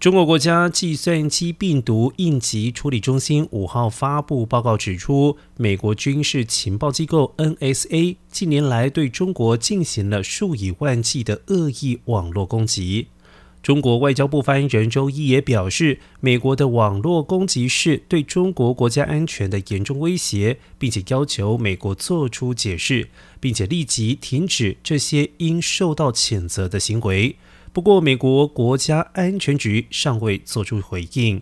[0.00, 13.08] 中国国家计算机病毒应急处理中心五号发布报告指出，美国军事情报机构 NSA 近年来对中国进行了数以万计的恶意网络攻击。
[13.62, 27.36] 中国外交部发言人周一也表示，美国的网络攻击是对中国国家安全的严重威胁，并且要求美国做出解释，并且立即停止这些应受到谴责的行为。
[27.72, 31.40] 不过，美国国家安全局尚未作出回应。